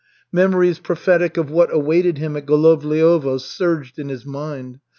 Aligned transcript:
Memories 0.31 0.79
prophetic 0.79 1.37
of 1.37 1.51
what 1.51 1.71
awaited 1.71 2.17
him 2.17 2.35
at 2.35 2.47
Golovliovo 2.47 3.39
surged 3.39 3.99
in 3.99 4.09
his 4.09 4.25
mind. 4.25 4.79